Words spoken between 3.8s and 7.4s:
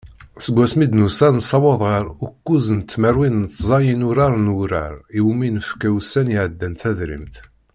n yinurar n wurar iwumi nefka ussan iɛeddan tadrimt.